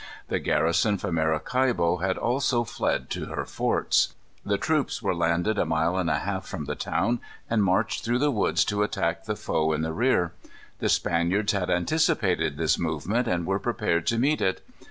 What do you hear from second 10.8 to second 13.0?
Spaniards had anticipated this